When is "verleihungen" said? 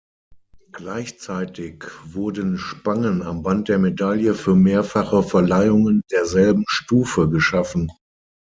5.21-6.01